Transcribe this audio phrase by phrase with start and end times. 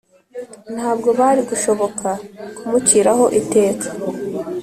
[0.75, 2.11] Ntabwo bari gushobora
[2.57, 3.87] kumuciraho iteka